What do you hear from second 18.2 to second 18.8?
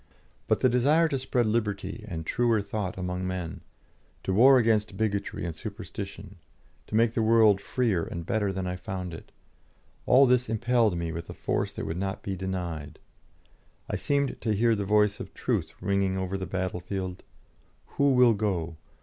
go?